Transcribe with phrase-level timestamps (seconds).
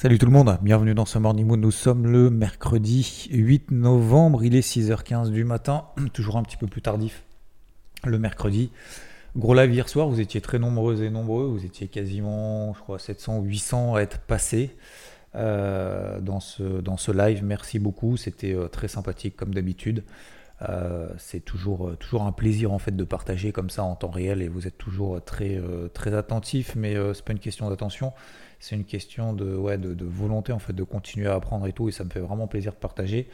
[0.00, 1.58] Salut tout le monde, bienvenue dans ce Morning Mood.
[1.58, 6.68] Nous sommes le mercredi 8 novembre, il est 6h15 du matin, toujours un petit peu
[6.68, 7.24] plus tardif
[8.04, 8.70] le mercredi.
[9.34, 13.00] Gros live hier soir, vous étiez très nombreux et nombreux, vous étiez quasiment, je crois,
[13.00, 14.76] 700 ou 800 à être passés
[15.34, 17.42] euh, dans, ce, dans ce live.
[17.42, 20.04] Merci beaucoup, c'était euh, très sympathique comme d'habitude.
[20.68, 24.42] Euh, c'est toujours, toujours un plaisir en fait de partager comme ça en temps réel
[24.42, 25.60] et vous êtes toujours très,
[25.92, 28.12] très attentif, mais c'est pas une question d'attention,
[28.60, 29.46] c'est une question de,
[30.04, 32.72] volonté en fait de continuer à apprendre et tout, et ça me fait vraiment plaisir
[32.72, 33.28] de partager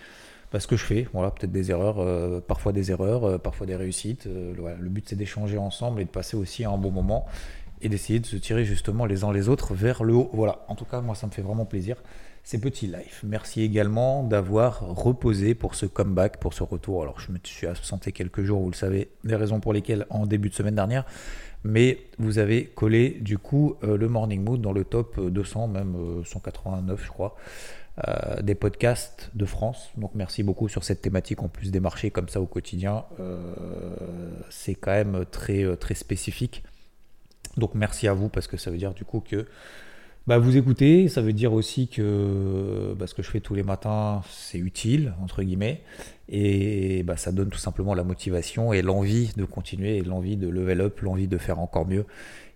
[0.51, 3.75] parce que je fais, voilà, peut-être des erreurs, euh, parfois des erreurs, euh, parfois des
[3.75, 4.29] réussites.
[4.29, 7.27] Euh, le but c'est d'échanger ensemble et de passer aussi un bon moment
[7.83, 10.31] et d'essayer de se tirer justement les uns les autres vers le haut.
[10.33, 11.97] Voilà, en tout cas moi ça me fait vraiment plaisir
[12.45, 13.21] ces petits lives.
[13.25, 17.03] Merci également d'avoir reposé pour ce comeback, pour ce retour.
[17.03, 20.27] Alors je me suis absenté quelques jours, vous le savez, des raisons pour lesquelles en
[20.27, 21.05] début de semaine dernière
[21.65, 26.23] mais vous avez collé du coup euh, le Morning Mood dans le top 200, même
[26.25, 27.37] 189 euh, je crois,
[28.07, 29.91] euh, des podcasts de France.
[29.97, 33.05] Donc merci beaucoup sur cette thématique, en plus des marchés comme ça au quotidien.
[34.51, 36.63] c'est quand même très, très spécifique.
[37.57, 39.47] Donc merci à vous parce que ça veut dire du coup que
[40.27, 43.63] bah, vous écoutez, ça veut dire aussi que bah, ce que je fais tous les
[43.63, 45.83] matins, c'est utile, entre guillemets,
[46.31, 50.49] et bah, ça donne tout simplement la motivation et l'envie de continuer, et l'envie de
[50.49, 52.07] level up, l'envie de faire encore mieux.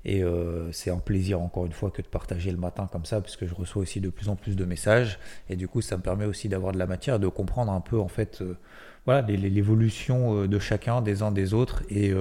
[0.07, 3.21] Et euh, c'est un plaisir, encore une fois, que de partager le matin comme ça,
[3.21, 5.19] puisque je reçois aussi de plus en plus de messages,
[5.51, 7.99] et du coup, ça me permet aussi d'avoir de la matière, de comprendre un peu,
[7.99, 8.57] en fait, euh,
[9.05, 12.15] voilà, l'évolution euh, de chacun, des uns des autres, et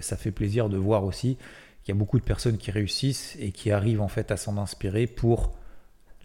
[0.00, 1.36] ça fait plaisir de voir aussi
[1.84, 4.56] il y a beaucoup de personnes qui réussissent et qui arrivent en fait à s'en
[4.56, 5.52] inspirer pour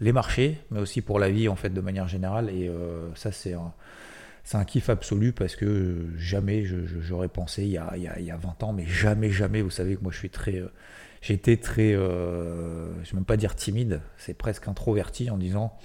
[0.00, 2.48] les marchés, mais aussi pour la vie en fait de manière générale.
[2.50, 7.92] Et euh, ça c'est un, kiff absolu parce que jamais j'aurais pensé il y, a,
[7.96, 10.56] il, y a, 20 ans, mais jamais, jamais, vous savez que moi je suis très...
[10.56, 10.72] Euh,
[11.20, 15.76] j'étais très, euh, je ne vais même pas dire timide, c'est presque introverti en disant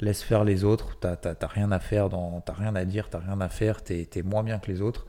[0.00, 2.08] laisse faire les autres, t'as, rien à faire,
[2.44, 5.06] t'as rien à dire, t'as rien à faire, t'es, es moins bien que les autres.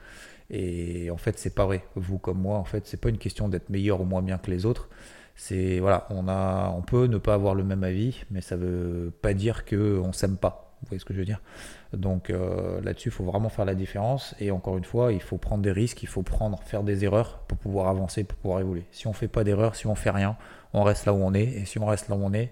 [0.52, 1.84] Et en fait, c'est pas vrai.
[1.95, 4.51] Vous comme moi, en fait, c'est pas une question d'être meilleur ou moins bien que
[4.51, 4.89] les autres.
[5.35, 9.13] C'est voilà, on a, on peut ne pas avoir le même avis, mais ça veut
[9.22, 10.75] pas dire que on s'aime pas.
[10.81, 11.41] Vous voyez ce que je veux dire?
[11.94, 14.35] Donc euh, là-dessus, il faut vraiment faire la différence.
[14.39, 17.39] Et encore une fois, il faut prendre des risques, il faut prendre, faire des erreurs
[17.47, 18.83] pour pouvoir avancer, pour pouvoir évoluer.
[18.91, 20.35] Si on fait pas d'erreurs, si on fait rien,
[20.73, 21.44] on reste là où on est.
[21.44, 22.51] Et si on reste là où on est,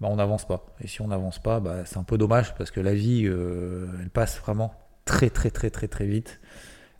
[0.00, 0.66] bah, on n'avance pas.
[0.80, 3.88] Et si on n'avance pas, bah, c'est un peu dommage parce que la vie, euh,
[4.00, 4.74] elle passe vraiment
[5.04, 6.40] très très très très très vite.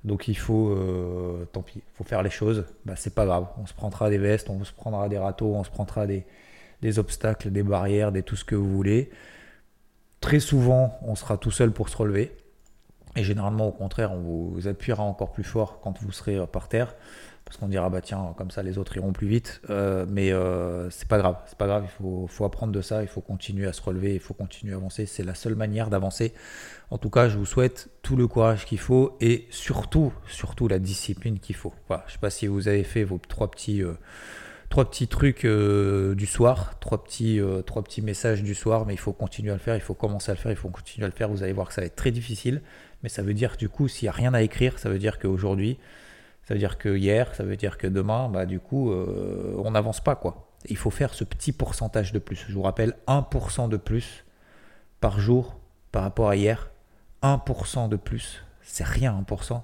[0.05, 2.65] Donc il faut, euh, tant pis, faut faire les choses.
[2.85, 3.47] Bah, c'est pas grave.
[3.63, 6.25] On se prendra des vestes, on se prendra des râteaux, on se prendra des,
[6.81, 9.11] des obstacles, des barrières, des tout ce que vous voulez.
[10.21, 12.33] Très souvent, on sera tout seul pour se relever.
[13.17, 16.69] Et généralement, au contraire, on vous appuiera encore plus fort quand vous serez euh, par
[16.69, 16.95] terre
[17.45, 19.61] parce qu'on dira bah tiens comme ça les autres iront plus vite.
[19.69, 21.37] Euh, mais euh, c'est pas grave.
[21.47, 21.85] C'est pas grave.
[22.01, 23.03] Il faut, apprendre de ça.
[23.03, 24.15] Il faut continuer à se relever.
[24.15, 25.05] Il faut continuer à avancer.
[25.05, 26.33] C'est la seule manière d'avancer.
[26.91, 30.79] En tout cas je vous souhaite tout le courage qu'il faut et surtout surtout la
[30.79, 31.75] discipline qu'il faut.
[31.89, 33.83] Voilà, je sais pas si vous avez fait vos trois petits
[34.71, 39.13] trois petits trucs du soir trois petits trois petits messages du soir mais il faut
[39.13, 39.75] continuer à le faire.
[39.75, 40.53] Il faut commencer à le faire.
[40.53, 41.29] Il faut continuer à le faire.
[41.29, 42.63] Vous allez voir que ça va être très difficile
[43.03, 45.19] mais ça veut dire du coup s'il n'y a rien à écrire ça veut dire
[45.19, 45.79] qu'aujourd'hui
[46.45, 49.71] ça veut dire que hier, ça veut dire que demain, bah, du coup, euh, on
[49.71, 50.17] n'avance pas.
[50.17, 50.49] quoi.
[50.67, 52.45] Il faut faire ce petit pourcentage de plus.
[52.49, 54.25] Je vous rappelle, 1% de plus
[55.01, 55.59] par jour
[55.93, 56.71] par rapport à hier.
[57.23, 59.63] 1% de plus, c'est rien 1%.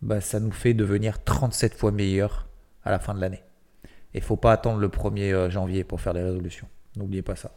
[0.00, 2.48] Bah, ça nous fait devenir 37 fois meilleur
[2.84, 3.42] à la fin de l'année.
[4.14, 6.66] Et faut pas attendre le 1er euh, janvier pour faire les résolutions.
[6.96, 7.52] N'oubliez pas ça.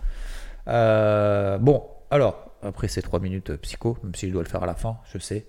[0.67, 4.67] Euh, bon, alors, après ces 3 minutes psycho, même si je dois le faire à
[4.67, 5.45] la fin, je sais.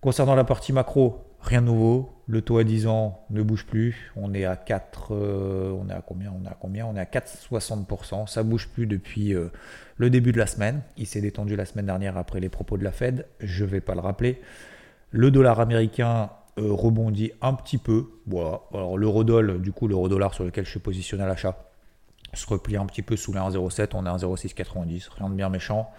[0.00, 2.10] Concernant la partie macro, Rien de nouveau.
[2.26, 4.10] Le taux à 10 ans ne bouge plus.
[4.16, 6.86] On est à 4, euh, on est à combien On est à combien?
[6.86, 8.26] On est à 4,60%.
[8.26, 9.52] Ça bouge plus depuis euh,
[9.96, 10.82] le début de la semaine.
[10.96, 13.26] Il s'est détendu la semaine dernière après les propos de la Fed.
[13.38, 14.40] Je ne vais pas le rappeler.
[15.12, 18.06] Le dollar américain euh, rebondit un petit peu.
[18.74, 21.65] Alors l'eurodoll, du coup, l'eurodollar sur lequel je suis positionné à l'achat,
[22.36, 23.90] se replie un petit peu sous les 1,07.
[23.94, 25.08] On est à 1,0690.
[25.18, 25.90] Rien de bien méchant.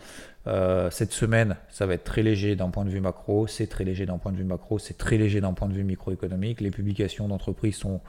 [0.47, 3.83] Euh, cette semaine, ça va être très léger d'un point de vue macro, c'est très
[3.83, 6.61] léger d'un point de vue macro, c'est très léger d'un point de vue microéconomique.
[6.61, 7.99] Les publications d'entreprises sont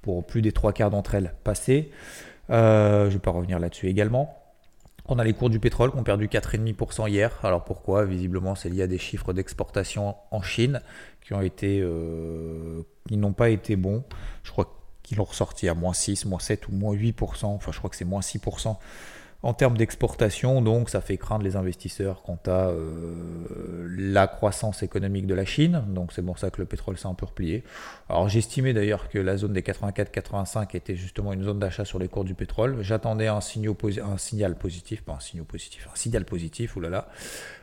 [0.00, 1.90] pour plus des trois quarts d'entre elles passées.
[2.50, 4.38] Euh, je ne vais pas revenir là-dessus également.
[5.06, 7.38] On a les cours du pétrole qui ont perdu 4,5% hier.
[7.42, 8.06] Alors pourquoi?
[8.06, 10.80] Visiblement, c'est lié à des chiffres d'exportation en Chine
[11.20, 14.04] qui ont été, euh, qui n'ont pas été bons.
[14.42, 17.44] Je crois qu'ils l'ont ressorti à moins 6, moins 7 ou moins 8%.
[17.44, 18.76] Enfin, je crois que c'est moins 6%
[19.44, 22.72] en termes d'exportation, donc ça fait craindre les investisseurs quant à
[23.86, 25.84] la croissance économique de la Chine.
[25.88, 27.62] Donc c'est pour ça que le pétrole s'est un peu replié.
[28.08, 32.08] Alors j'estimais d'ailleurs que la zone des 84-85 était justement une zone d'achat sur les
[32.08, 32.78] cours du pétrole.
[32.80, 37.08] J'attendais un, un, signal positif, pas un signal positif, un signal positif, oulala.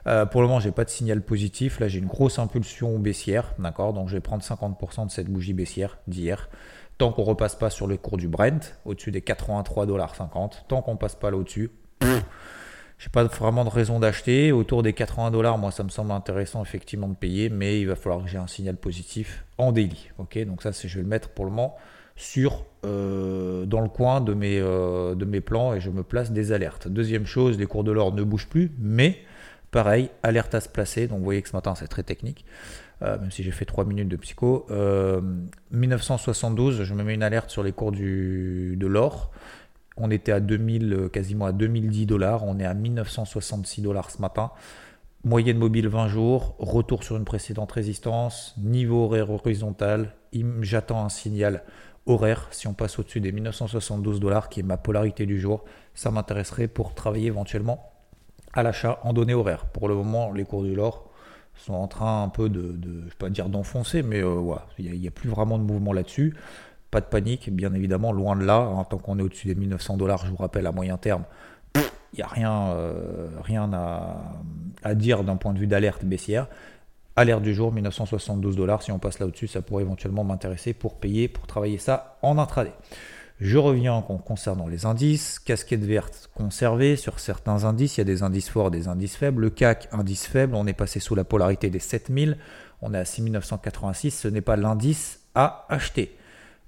[0.06, 1.80] Euh, pour le moment, j'ai pas de signal positif.
[1.80, 3.94] Là, j'ai une grosse impulsion baissière, d'accord?
[3.94, 6.48] Donc je vais prendre 50% de cette bougie baissière d'hier
[7.02, 11.16] tant qu'on repasse pas sur le cours du Brent, au-dessus des 83,50$, tant qu'on passe
[11.16, 14.52] pas là-dessus, j'ai pas vraiment de raison d'acheter.
[14.52, 17.96] Autour des 80 dollars, moi, ça me semble intéressant effectivement de payer, mais il va
[17.96, 20.12] falloir que j'ai un signal positif en daily.
[20.20, 21.76] Ok, donc ça, c'est, je vais le mettre pour le moment
[22.16, 26.32] sur euh, dans le coin de mes, euh, de mes plans et je me place
[26.32, 26.88] des alertes.
[26.88, 29.18] Deuxième chose, les cours de l'or ne bougent plus, mais
[29.72, 31.08] pareil, alerte à se placer.
[31.08, 32.46] Donc vous voyez que ce matin, c'est très technique.
[33.04, 34.68] Euh, même si j'ai fait 3 minutes de psycho.
[35.72, 39.32] 1972, euh, je me mets une alerte sur les cours du, de l'or.
[39.98, 42.44] On était à 2000, euh, quasiment à 2010 dollars.
[42.44, 44.52] On est à 1966 dollars ce matin.
[45.24, 46.56] Moyenne mobile 20 jours.
[46.60, 48.56] Retour sur une précédente résistance.
[48.58, 50.14] Niveau horaire horizontal.
[50.62, 51.64] J'attends un signal
[52.06, 52.48] horaire.
[52.52, 56.68] Si on passe au-dessus des 1972 dollars, qui est ma polarité du jour, ça m'intéresserait
[56.68, 57.92] pour travailler éventuellement
[58.54, 59.66] à l'achat en données horaires.
[59.66, 61.11] Pour le moment, les cours de l'or
[61.56, 65.00] sont en train un peu de, je ne vais pas dire d'enfoncer, mais euh, il
[65.00, 66.36] n'y a, plus vraiment de mouvement là-dessus.
[66.90, 68.60] Pas de panique, bien évidemment, loin de là.
[68.60, 71.24] En tant qu'on est au-dessus des 1900 dollars, je vous rappelle, à moyen terme,
[71.76, 76.48] il n'y a rien, euh, rien à, dire d'un point de vue d'alerte baissière.
[77.16, 78.82] Alerte du jour, 1972 dollars.
[78.82, 82.38] Si on passe là au-dessus, ça pourrait éventuellement m'intéresser pour payer, pour travailler ça en
[82.38, 82.74] intraday.
[83.42, 85.40] Je reviens concernant les indices.
[85.40, 87.98] Casquette verte conservée sur certains indices.
[87.98, 89.42] Il y a des indices forts, des indices faibles.
[89.42, 90.54] Le CAC, indice faible.
[90.54, 92.38] On est passé sous la polarité des 7000.
[92.84, 94.12] On est à 6986.
[94.12, 96.16] Ce n'est pas l'indice à acheter.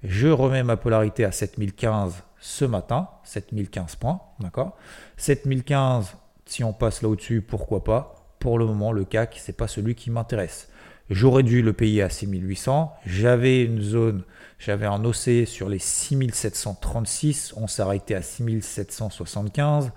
[0.02, 3.08] Je remets ma polarité à 7015 ce matin.
[3.22, 4.20] 7015 points.
[4.40, 4.76] D'accord
[5.16, 9.68] 7015, si on passe là au-dessus, pourquoi pas Pour le moment, le CAC, c'est pas
[9.68, 10.68] celui qui m'intéresse.
[11.10, 12.94] J'aurais dû le payer à 6800.
[13.04, 14.22] J'avais une zone,
[14.58, 17.54] j'avais un OC sur les 6736.
[17.56, 19.92] On s'est arrêté à 6775.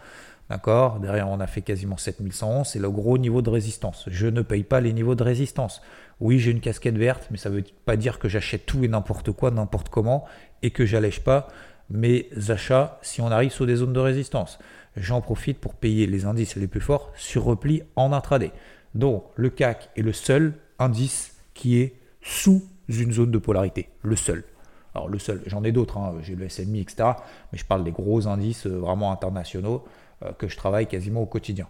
[0.50, 1.00] D'accord?
[1.00, 2.68] Derrière, on a fait quasiment 7111.
[2.68, 4.04] C'est le gros niveau de résistance.
[4.08, 5.82] Je ne paye pas les niveaux de résistance.
[6.20, 8.88] Oui, j'ai une casquette verte, mais ça ne veut pas dire que j'achète tout et
[8.88, 10.26] n'importe quoi, n'importe comment,
[10.62, 11.48] et que j'allège pas
[11.90, 14.60] mes achats si on arrive sur des zones de résistance.
[14.98, 18.52] J'en profite pour payer les indices les plus forts sur repli en intraday.
[18.96, 24.16] Donc, le CAC est le seul indice qui est sous une zone de polarité, le
[24.16, 24.44] seul.
[24.94, 27.10] Alors le seul, j'en ai d'autres, hein, j'ai le SMI, etc.
[27.52, 29.84] Mais je parle des gros indices euh, vraiment internationaux
[30.24, 31.68] euh, que je travaille quasiment au quotidien.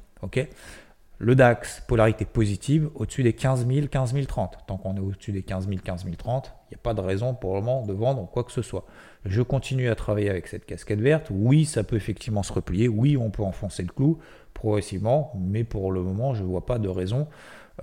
[1.20, 4.60] le DAX, polarité positive, au-dessus des 15 000, 15 030.
[4.68, 7.34] Tant qu'on est au-dessus des 15 000, 15 030, il n'y a pas de raison
[7.34, 8.86] pour le moment de vendre quoi que ce soit.
[9.26, 11.28] Je continue à travailler avec cette casquette verte.
[11.30, 12.88] Oui, ça peut effectivement se replier.
[12.88, 14.20] Oui, on peut enfoncer le clou
[14.54, 15.34] progressivement.
[15.38, 17.28] Mais pour le moment, je ne vois pas de raison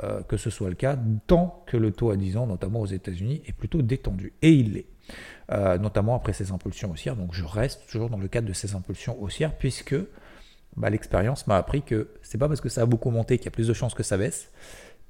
[0.02, 2.87] euh, que ce soit le cas, tant que le taux à 10 ans, notamment aux
[2.87, 4.32] États-Unis, est plutôt détendu.
[4.43, 4.87] Et il l'est.
[5.52, 7.17] Euh, notamment après ces impulsions haussières.
[7.17, 9.94] Donc je reste toujours dans le cadre de ces impulsions haussières, puisque
[10.76, 13.49] bah, l'expérience m'a appris que c'est pas parce que ça a beaucoup monté qu'il y
[13.49, 14.50] a plus de chances que ça baisse.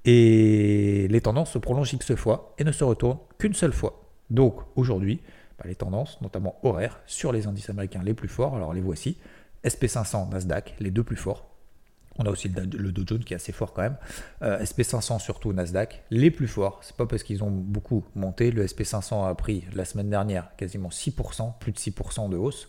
[0.04, 4.10] Et les tendances se prolongent X fois et ne se retournent qu'une seule fois.
[4.28, 5.20] Donc aujourd'hui,
[5.58, 9.16] bah, les tendances, notamment horaires, sur les indices américains les plus forts, alors les voici,
[9.64, 11.54] SP500, Nasdaq, les deux plus forts,
[12.19, 13.96] on a aussi le, Dow Jones qui est assez fort quand même.
[14.43, 16.81] Euh, SP500 surtout Nasdaq, les plus forts.
[16.82, 18.50] C'est pas parce qu'ils ont beaucoup monté.
[18.50, 22.69] Le SP500 a pris la semaine dernière quasiment 6%, plus de 6% de hausse.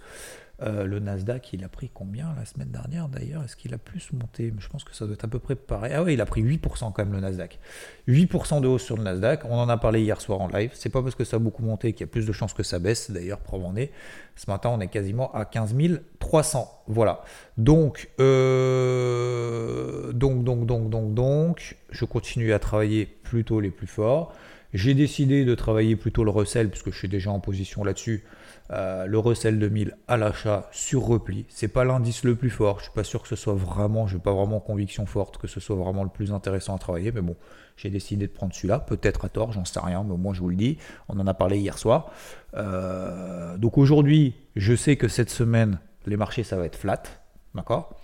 [0.62, 3.44] Euh, le Nasdaq, il a pris combien la semaine dernière d'ailleurs?
[3.44, 4.53] Est-ce qu'il a plus monté?
[4.58, 5.91] Je pense que ça doit être à peu près pareil.
[5.94, 7.60] Ah oui, il a pris 8% quand même le Nasdaq.
[8.08, 9.44] 8% de hausse sur le Nasdaq.
[9.46, 10.72] On en a parlé hier soir en live.
[10.74, 12.63] C'est pas parce que ça a beaucoup monté qu'il y a plus de chances que
[12.63, 13.12] ça baisse.
[13.12, 13.65] D'ailleurs, preuve.
[14.36, 15.75] Ce matin, on est quasiment à 15
[16.20, 16.84] 300.
[16.88, 17.22] Voilà.
[17.58, 24.34] Donc, euh, donc, donc, donc, donc, donc, je continue à travailler plutôt les plus forts.
[24.74, 28.24] J'ai décidé de travailler plutôt le recel puisque je suis déjà en position là-dessus.
[28.72, 31.45] Euh, le Russell 2000 à l'achat sur repli.
[31.50, 32.79] C'est pas l'indice le plus fort.
[32.79, 35.48] Je suis pas sûr que ce soit vraiment, je n'ai pas vraiment conviction forte que
[35.48, 37.12] ce soit vraiment le plus intéressant à travailler.
[37.12, 37.36] Mais bon,
[37.77, 38.79] j'ai décidé de prendre celui-là.
[38.79, 40.77] Peut-être à tort, j'en sais rien, mais au moins je vous le dis.
[41.10, 42.12] On en a parlé hier soir.
[42.55, 47.03] Euh, donc aujourd'hui, je sais que cette semaine, les marchés ça va être flat,
[47.53, 48.00] d'accord?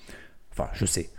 [0.52, 1.10] Enfin, je sais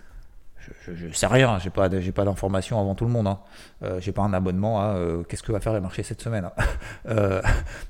[0.86, 3.26] je, ne sais rien, j'ai pas, j'ai pas d'informations avant tout le monde.
[3.26, 3.40] Hein.
[3.82, 6.44] Euh, j'ai pas un abonnement à euh, qu'est-ce que va faire les marchés cette semaine.
[6.44, 6.52] Hein.
[7.08, 7.42] Euh,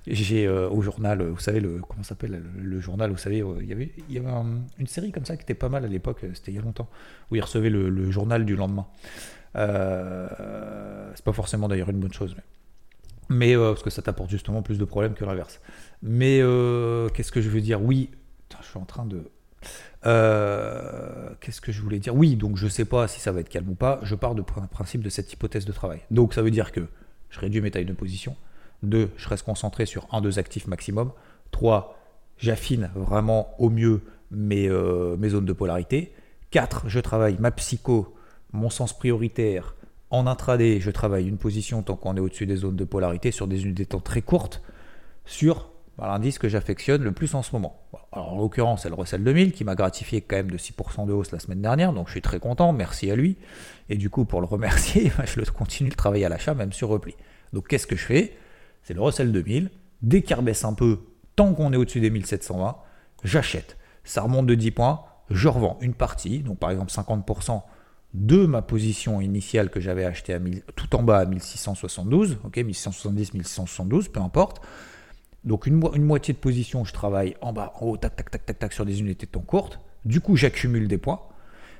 [0.06, 3.92] j'ai au journal, vous savez le comment s'appelle le, journal, vous savez, il y avait,
[4.78, 6.88] une série comme ça qui était pas mal à l'époque, c'était il y a longtemps,
[7.30, 8.86] où il recevait le, journal du lendemain.
[9.54, 9.60] c'est
[11.24, 12.34] pas forcément d'ailleurs une bonne chose,
[13.28, 15.60] mais, mais parce que ça t'apporte justement plus de problèmes que l'inverse.
[16.02, 16.38] Mais
[17.14, 17.82] qu'est-ce que je veux dire?
[17.82, 18.10] Oui,
[18.60, 19.30] je suis en train de
[20.06, 22.14] Euh, Qu'est-ce que je voulais dire?
[22.14, 24.00] Oui, donc je sais pas si ça va être calme ou pas.
[24.02, 26.00] Je pars de principe de cette hypothèse de travail.
[26.10, 26.86] Donc ça veut dire que
[27.30, 28.36] je réduis mes tailles de position.
[28.82, 29.10] 2.
[29.16, 31.12] Je reste concentré sur un, deux actifs maximum.
[31.52, 31.98] 3.
[32.38, 34.00] J'affine vraiment au mieux
[34.30, 36.12] mes, euh, zones de polarité.
[36.50, 36.88] 4.
[36.88, 38.14] Je travaille ma psycho,
[38.52, 39.76] mon sens prioritaire.
[40.10, 43.46] En intraday, je travaille une position tant qu'on est au-dessus des zones de polarité sur
[43.46, 44.62] des unités de temps très courtes
[46.08, 47.80] l'indice que j'affectionne le plus en ce moment.
[48.12, 51.32] En l'occurrence, c'est le Russell 2000 qui m'a gratifié quand même de 6% de hausse
[51.32, 53.36] la semaine dernière, donc je suis très content, merci à lui.
[53.88, 57.14] Et du coup, pour le remercier, je continue de travailler à l'achat, même sur repli.
[57.52, 58.36] Donc qu'est-ce que je fais?
[58.82, 59.70] C'est le Russell 2000,
[60.02, 61.00] dès qu'il rebaisse un peu,
[61.36, 62.76] tant qu'on est au-dessus des 1720,
[63.24, 63.76] j'achète.
[64.04, 67.62] Ça remonte de 10 points, je revends une partie, donc par exemple 50%
[68.14, 70.40] de ma position initiale que j'avais acheté à
[70.76, 74.60] tout en bas à 1672, ok, 1670, 1672, peu importe.
[75.44, 78.58] Donc une, moitié de position, je travaille en bas, en haut, tac, tac, tac, tac,
[78.58, 79.80] tac, sur des unités de temps courtes.
[80.04, 81.20] Du coup, j'accumule des points.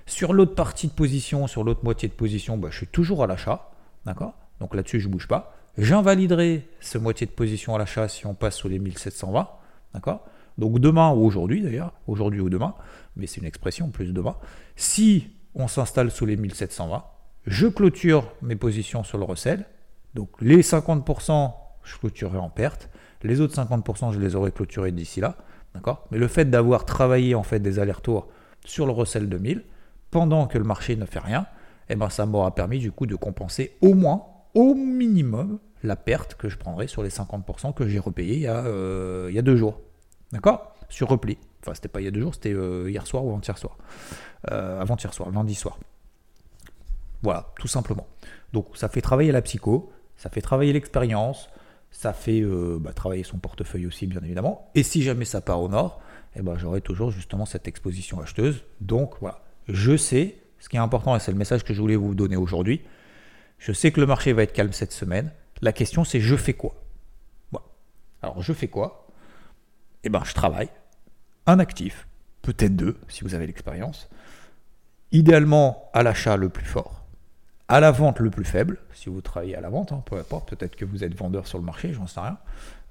[0.07, 3.27] Sur l'autre partie de position, sur l'autre moitié de position, bah, je suis toujours à
[3.27, 3.71] l'achat.
[4.05, 4.35] D'accord?
[4.61, 5.55] Donc là-dessus, je ne bouge pas.
[5.79, 9.49] J'invaliderai ce moitié de position à l'achat si on passe sous les 1720.
[9.95, 10.27] D'accord?
[10.59, 12.75] Donc demain ou aujourd'hui d'ailleurs, aujourd'hui ou demain,
[13.17, 14.37] mais c'est une expression plus demain.
[14.77, 17.05] Si on s'installe sous les 1720,
[17.47, 19.65] je clôture mes positions sur le recel.
[20.15, 21.53] Donc les 50%,
[21.85, 22.91] je clôturerai en perte.
[23.25, 25.37] Les autres 50%, je les aurais clôturés d'ici là.
[25.75, 26.07] D'accord?
[26.11, 28.29] Mais le fait d'avoir travaillé en fait des allers-retours
[28.65, 29.65] sur le recel 2000
[30.11, 31.47] pendant que le marché ne fait rien,
[31.89, 36.35] eh ben, ça m'aura permis du coup de compenser au moins, au minimum, la perte
[36.35, 39.81] que je prendrais sur les 50% que j'ai repayé il y, a, euh, deux jours.
[40.33, 40.75] D'accord?
[40.89, 41.39] Sur repli.
[41.63, 43.79] Enfin, c'était pas il y a deux jours, c'était euh, hier soir ou avant-hier soir.
[44.51, 45.79] Euh, avant-hier soir, lundi soir.
[47.23, 48.07] Voilà, tout simplement.
[48.53, 51.49] Donc ça fait travailler la psycho, ça fait travailler l'expérience,
[51.93, 54.71] ça fait euh, bah, travailler son portefeuille aussi, bien évidemment.
[54.75, 56.01] Et si jamais ça part au nord,
[56.35, 58.65] eh ben, j'aurai toujours justement cette exposition acheteuse.
[58.81, 61.97] Donc voilà, je sais, ce qui est important, et c'est le message que je voulais
[61.97, 62.81] vous donner aujourd'hui,
[63.59, 65.31] je sais que le marché va être calme cette semaine.
[65.61, 66.75] La question c'est je fais quoi?
[68.23, 69.07] Alors je fais quoi?
[70.03, 70.71] Eh ben je travaille.
[71.47, 72.09] Un actif,
[72.41, 74.09] peut-être deux si vous avez l'expérience.
[75.13, 77.02] Idéalement à l'achat le plus fort
[77.73, 80.51] à la vente le plus faible, si vous travaillez à la vente, hein, peu importe,
[80.51, 82.37] peut-être que vous êtes vendeur sur le marché, j'en sais rien,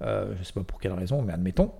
[0.02, 1.70] euh, je ne sais pas pour quelle raison, mais admettons,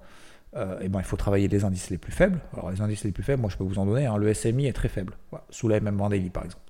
[0.55, 2.39] euh, eh ben, il faut travailler les indices les plus faibles.
[2.55, 4.67] Alors les indices les plus faibles, moi je peux vous en donner, hein, le SMI
[4.67, 5.15] est très faible,
[5.51, 5.99] sous la MM
[6.33, 6.63] par exemple.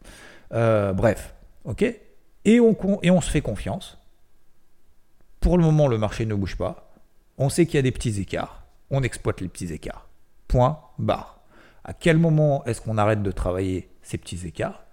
[0.54, 1.34] Euh, bref,
[1.64, 1.82] ok
[2.44, 3.98] et on, et on se fait confiance.
[5.40, 6.94] Pour le moment, le marché ne bouge pas.
[7.36, 8.64] On sait qu'il y a des petits écarts.
[8.90, 10.08] On exploite les petits écarts.
[10.48, 11.40] Point, barre.
[11.84, 14.84] À quel moment est-ce qu'on arrête de travailler ces petits écarts?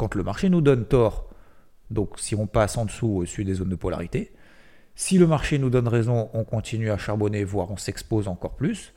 [0.00, 1.28] Quand le marché nous donne tort,
[1.90, 4.32] donc si on passe en dessous au-dessus des zones de polarité,
[4.94, 8.94] si le marché nous donne raison, on continue à charbonner, voire on s'expose encore plus,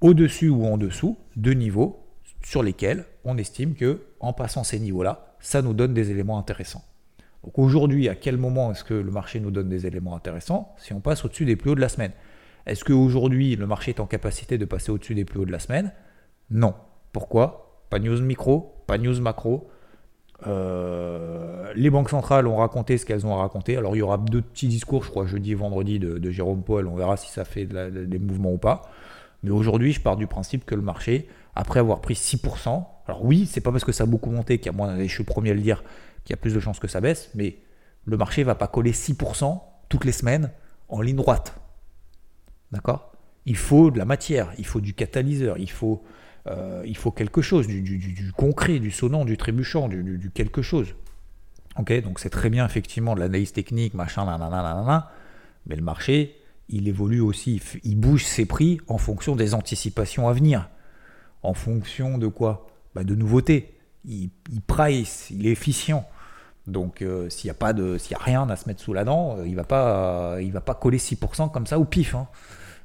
[0.00, 2.04] au-dessus ou en dessous de niveaux
[2.42, 6.82] sur lesquels on estime que en passant ces niveaux-là, ça nous donne des éléments intéressants.
[7.44, 10.74] Donc aujourd'hui, à quel moment est-ce que le marché nous donne des éléments intéressants?
[10.76, 12.12] Si on passe au-dessus des plus hauts de la semaine.
[12.66, 15.60] Est-ce qu'aujourd'hui, le marché est en capacité de passer au-dessus des plus hauts de la
[15.60, 15.92] semaine?
[16.50, 16.74] Non.
[17.12, 17.84] Pourquoi?
[17.90, 19.68] Pas news micro, pas news macro,
[20.46, 23.76] euh, les banques centrales ont raconté ce qu'elles ont à raconter.
[23.76, 26.86] Alors il y aura deux petits discours, je crois, jeudi et vendredi de, Jérôme Paul.
[26.86, 28.82] On verra si ça fait des mouvements ou pas.
[29.42, 33.46] Mais aujourd'hui, je pars du principe que le marché, après avoir pris 6%, alors oui,
[33.46, 35.26] c'est pas parce que ça a beaucoup monté qu'il y a moins, je suis le
[35.26, 35.82] premier à le dire,
[36.24, 37.58] qu'il y a plus de chances que ça baisse, mais
[38.04, 40.50] le marché va pas coller 6% toutes les semaines
[40.88, 41.60] en ligne droite.
[42.70, 43.12] D'accord?
[43.44, 46.04] Il faut de la matière, il faut du catalyseur, il faut
[46.48, 50.94] euh, il faut quelque chose, du, concret, du sonnant, du trébuchant, du, quelque chose.
[51.78, 55.10] Ok, donc c'est très bien effectivement de l'analyse technique, machin, nanana,
[55.66, 56.36] mais le marché,
[56.68, 60.68] il évolue aussi, il bouge ses prix en fonction des anticipations à venir.
[61.42, 62.66] En fonction de quoi?
[62.94, 63.74] Bah, De nouveautés.
[64.04, 64.30] Il,
[64.66, 66.04] price, il est efficient.
[66.66, 69.54] Donc euh, s'il n'y a a rien à se mettre sous la dent, euh, il
[69.54, 72.14] va va pas coller 6% comme ça au pif.
[72.14, 72.28] Hein.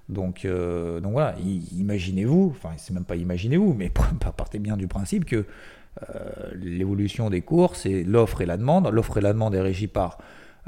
[0.10, 1.36] Donc, euh, donc voilà,
[1.78, 3.92] imaginez-vous, enfin c'est même pas imaginez-vous, mais
[4.38, 5.46] partez bien du principe que
[6.10, 8.90] euh, l'évolution des cours, c'est l'offre et la demande.
[8.92, 10.18] L'offre et la demande est régie par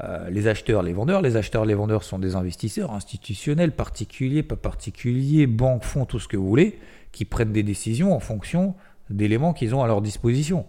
[0.02, 1.22] euh, les acheteurs, les vendeurs.
[1.22, 6.28] Les acheteurs, les vendeurs sont des investisseurs institutionnels, particuliers, pas particuliers, banques, fonds, tout ce
[6.28, 6.78] que vous voulez,
[7.12, 8.74] qui prennent des décisions en fonction
[9.08, 10.66] d'éléments qu'ils ont à leur disposition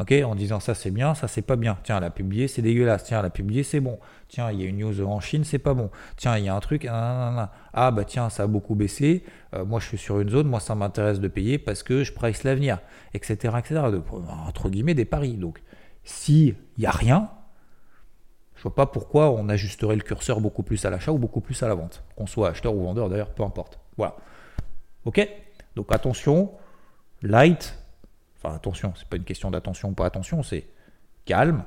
[0.00, 1.76] en disant ça c'est bien, ça c'est pas bien.
[1.82, 3.04] Tiens, la publier c'est dégueulasse.
[3.04, 3.98] Tiens, la publier c'est bon.
[4.28, 5.90] Tiens, il y a une news en Chine, c'est pas bon.
[6.16, 6.86] Tiens, il y a un truc.
[6.88, 9.24] Ah bah tiens, ça a beaucoup baissé.
[9.54, 12.12] Euh, moi je suis sur une zone, moi ça m'intéresse de payer parce que je
[12.12, 12.78] price l'avenir,
[13.14, 13.82] etc., etc.
[14.46, 15.36] entre guillemets des paris.
[15.36, 15.62] Donc,
[16.04, 17.30] s'il y a rien,
[18.54, 21.62] je vois pas pourquoi on ajusterait le curseur beaucoup plus à l'achat ou beaucoup plus
[21.62, 22.04] à la vente.
[22.16, 23.78] Qu'on soit acheteur ou vendeur d'ailleurs, peu importe.
[23.96, 24.16] Voilà.
[25.04, 25.28] Ok?
[25.76, 26.52] Donc attention,
[27.22, 27.78] light,
[28.42, 30.66] enfin attention, c'est pas une question d'attention ou pas attention, c'est
[31.24, 31.64] calme,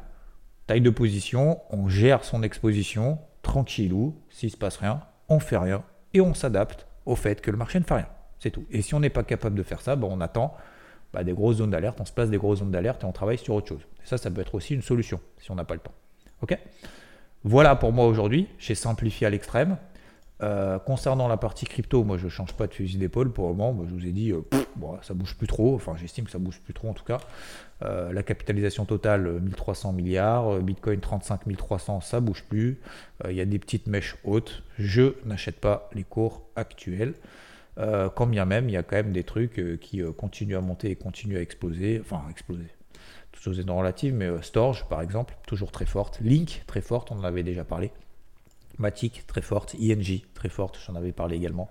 [0.68, 5.84] taille de position, on gère son exposition, tranquillou, s'il se passe rien, on fait rien
[6.13, 8.08] et on s'adapte au fait que le marché ne fait rien.
[8.40, 8.66] C'est tout.
[8.72, 10.56] Et si on n'est pas capable de faire ça, bon, on attend
[11.13, 13.38] bah, des grosses zones d'alerte, on se place des grosses zones d'alerte et on travaille
[13.38, 13.86] sur autre chose.
[14.04, 15.94] Et ça, ça peut être aussi une solution si on n'a pas le temps.
[16.42, 16.58] Ok?
[17.44, 18.48] Voilà pour moi aujourd'hui.
[18.58, 19.78] J'ai simplifié à l'extrême.
[20.44, 23.54] Euh, concernant la partie crypto, moi je ne change pas de fusil d'épaule pour le
[23.54, 23.86] moment.
[23.88, 24.42] je vous ai dit, euh,
[24.76, 25.76] bon, ça bouge plus trop.
[25.76, 27.20] Enfin, j'estime que ça bouge plus trop en tout cas.
[27.84, 32.80] Euh, la capitalisation totale 1300 milliards, Bitcoin 35 300, ça bouge plus.
[33.30, 34.64] Il y a des petites mèches hautes.
[34.80, 37.14] Je n'achète pas les cours actuels.
[37.78, 40.96] quand bien même, il y a quand même des trucs qui continuent à monter et
[40.96, 42.00] continuent à exploser.
[42.02, 42.68] Enfin, exploser.
[43.32, 46.20] Tout chose est relative, mais Storage par exemple, toujours très forte.
[46.22, 47.92] Link, très forte, on en avait déjà parlé.
[48.82, 49.76] Matic, très forte.
[49.80, 51.70] ING, très forte, j'en avais parlé également.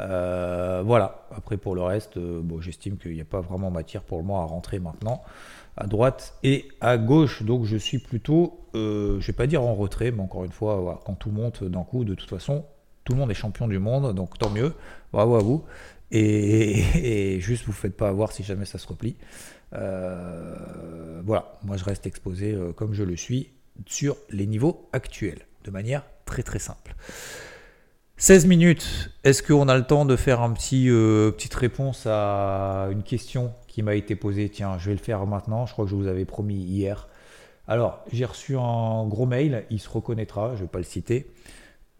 [0.00, 4.02] Euh, voilà, après pour le reste, euh, bon, j'estime qu'il n'y a pas vraiment matière
[4.02, 5.22] pour moi à rentrer maintenant
[5.76, 7.42] à droite et à gauche.
[7.42, 11.00] Donc je suis plutôt, euh, je vais pas dire en retrait, mais encore une fois,
[11.04, 12.64] quand tout monte d'un coup, de toute façon,
[13.04, 14.74] tout le monde est champion du monde, donc tant mieux,
[15.12, 15.64] bravo à vous.
[16.10, 19.16] Et, juste vous faites pas avoir si jamais ça se replie.
[19.72, 23.50] voilà, moi je reste exposé comme je le suis
[23.86, 26.94] sur les niveaux actuels, de manière très très simple.
[28.16, 32.88] 16 minutes, est-ce qu'on a le temps de faire un petit, euh, petite réponse à
[32.92, 34.48] une question qui m'a été posée?
[34.48, 37.08] Tiens, je vais le faire maintenant, je crois que je vous avais promis hier.
[37.66, 41.32] Alors, j'ai reçu un gros mail, il se reconnaîtra, je ne vais pas le citer.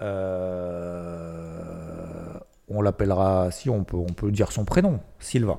[0.00, 1.62] Euh,
[2.68, 5.58] on l'appellera, si on peut, on peut dire son prénom, Sylvain.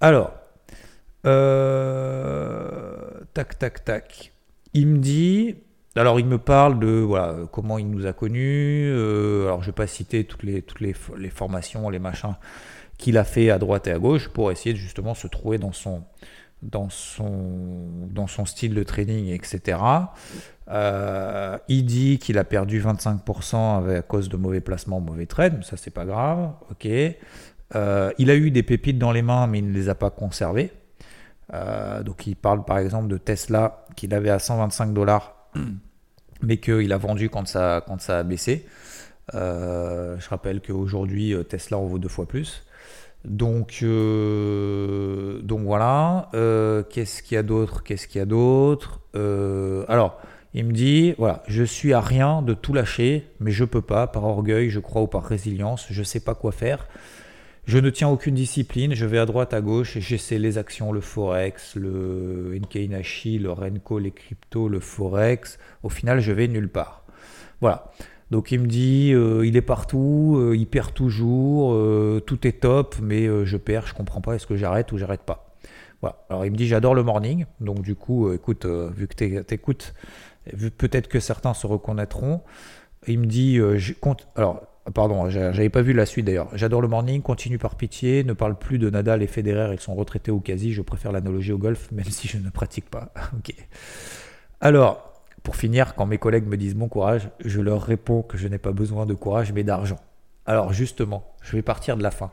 [0.00, 0.32] Alors,
[1.26, 2.96] euh,
[3.34, 4.32] tac, tac, tac.
[4.74, 5.56] Il me dit,
[5.98, 8.88] alors il me parle de comment il nous a connus.
[8.88, 10.62] Euh, alors je ne vais pas citer toutes les,
[11.30, 12.34] formations, les machins
[12.96, 15.72] qu'il a fait à droite et à gauche pour essayer de justement se trouver dans
[15.72, 16.04] son,
[18.44, 19.78] style de training, etc.
[20.70, 25.76] Euh, il dit qu'il a perdu 25% à cause de mauvais placements, mauvais trades, ça
[25.76, 26.52] c'est pas grave.
[27.74, 30.10] Euh, il a eu des pépites dans les mains, mais il ne les a pas
[30.10, 30.72] conservées.
[32.04, 35.34] donc il parle par exemple de Tesla qu'il avait à 125 dollars
[36.42, 38.66] mais qu'il a vendu quand ça, quand ça a baissé.
[39.34, 42.64] Euh, je rappelle qu'aujourd'hui, euh, Tesla en vaut deux fois plus.
[43.24, 46.30] Donc, euh, donc voilà.
[46.90, 47.82] Qu'est-ce qu'il y a d'autre?
[47.82, 49.00] Qu'est-ce qu'il y a d'autre?
[49.14, 50.20] Alors,
[50.54, 54.06] il me dit voilà, je suis à rien de tout lâcher, mais je peux pas,
[54.06, 56.86] par orgueil, je crois, ou par résilience, je sais pas quoi faire.
[57.68, 61.02] Je ne tiens aucune discipline, je vais à droite, à gauche j'essaie les actions, le
[61.02, 62.88] Forex, le Nkei
[63.38, 65.58] le Renko, les cryptos, le Forex.
[65.82, 67.04] Au final, je vais nulle part.
[67.60, 67.92] Voilà.
[68.30, 72.60] Donc il me dit, euh, il est partout, euh, il perd toujours, euh, tout est
[72.60, 75.54] top, mais je perds, je comprends pas, est-ce que j'arrête ou j'arrête pas?
[76.00, 76.24] Voilà.
[76.30, 79.92] Alors il me dit, j'adore le morning, donc du coup, écoute, vu que tu écoutes,
[80.78, 82.40] peut-être que certains se reconnaîtront.
[83.06, 83.60] Il me dit,
[84.00, 86.48] compte, alors Pardon, j'avais pas vu la suite d'ailleurs.
[86.54, 89.94] J'adore le morning, continue par pitié, ne parle plus de Nadal et Federer, ils sont
[89.94, 93.12] retraités au quasi, je préfère l'analogie au golf, même si je ne pratique pas.
[93.36, 93.54] ok.
[94.60, 98.48] Alors, pour finir, quand mes collègues me disent bon courage, je leur réponds que je
[98.48, 99.98] n'ai pas besoin de courage mais d'argent.
[100.46, 102.30] Alors justement, je vais partir de la fin.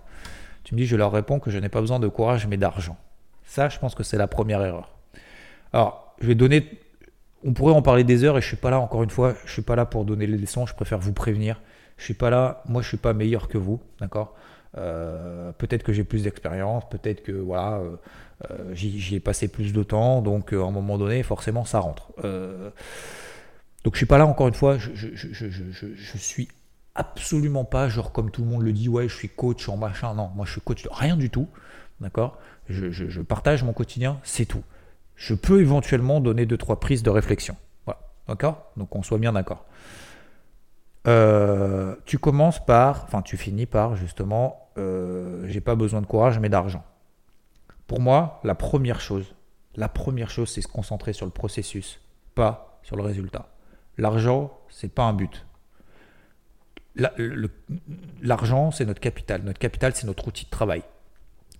[0.63, 2.97] Tu me dis, je leur réponds que je n'ai pas besoin de courage mais d'argent.
[3.43, 4.97] Ça, je pense que c'est la première erreur.
[5.73, 6.79] Alors, je vais donner.
[7.43, 9.51] On pourrait en parler des heures et je suis pas là, encore une fois, je
[9.51, 11.61] suis pas là pour donner les leçons, je préfère vous prévenir.
[11.97, 14.35] Je suis pas là, moi je suis pas meilleur que vous, d'accord?
[14.77, 17.95] Euh, Peut-être que j'ai plus d'expérience, peut-être que voilà, euh,
[18.51, 22.11] euh, j'y ai passé plus de temps, donc à un moment donné, forcément ça rentre.
[23.83, 26.49] donc je suis pas là encore une fois, je, je, suis
[26.95, 30.13] absolument pas genre comme tout le monde le dit, ouais je suis coach en machin,
[30.13, 31.47] non, moi je suis coach de rien du tout,
[32.01, 32.37] d'accord?
[32.67, 34.63] Je, partage mon quotidien, c'est tout.
[35.15, 37.55] Je peux éventuellement donner deux trois prises de réflexion,
[37.85, 38.71] voilà, d'accord?
[38.75, 39.65] Donc on soit bien d'accord.
[41.07, 46.39] Euh, tu commences par, enfin tu finis par justement, euh, j'ai pas besoin de courage
[46.39, 46.83] mais d'argent.
[47.87, 49.35] Pour moi, la première chose,
[49.75, 52.01] la première chose, c'est se concentrer sur le processus,
[52.33, 53.49] pas sur le résultat.
[53.97, 55.45] L'argent, c'est pas un but.
[58.21, 59.43] L'argent, c'est notre capital.
[59.43, 60.81] Notre capital, c'est notre outil de travail.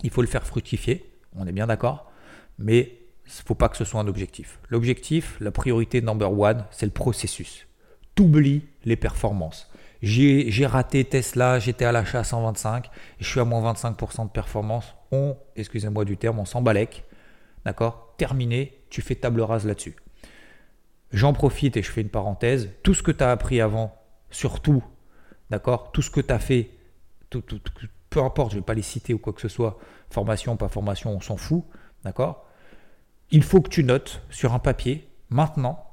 [0.01, 2.12] Il faut le faire fructifier, on est bien d'accord,
[2.58, 4.60] mais il ne faut pas que ce soit un objectif.
[4.69, 7.67] L'objectif, la priorité number one, c'est le processus
[8.15, 9.69] t'oublies les performances.
[10.01, 14.30] J'ai raté Tesla, j'étais à l'achat à 125, et je suis à moins 25% de
[14.30, 14.93] performance.
[15.12, 17.06] On, excusez-moi du terme, on s'embalèque.
[17.65, 18.13] D'accord?
[18.17, 19.95] Terminé, tu fais table rase là-dessus.
[21.12, 22.69] J'en profite et je fais une parenthèse.
[22.84, 23.95] Tout ce que tu as appris avant,
[24.30, 24.84] surtout,
[25.49, 25.91] d'accord?
[25.91, 26.69] Tout ce que tu as fait,
[27.30, 29.78] peu importe, je ne vais pas les citer ou quoi que ce soit,
[30.10, 31.63] formation, pas formation, on s'en fout,
[32.04, 32.45] d'accord?
[33.32, 35.84] Il faut que tu notes sur un papier, maintenant,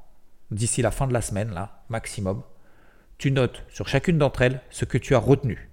[0.50, 2.42] d'ici la fin de la semaine, là, maximum,
[3.18, 5.70] tu notes sur chacune d'entre elles ce que tu as retenu.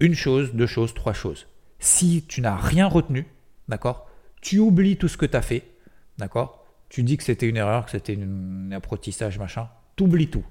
[0.00, 1.46] Une chose, deux choses, trois choses.
[1.78, 3.26] Si tu n'as rien retenu,
[3.68, 4.08] d'accord
[4.40, 5.64] Tu oublies tout ce que tu as fait,
[6.16, 9.68] d'accord Tu dis que c'était une erreur, que c'était un apprentissage, machin.
[9.96, 10.44] Tu oublies tout.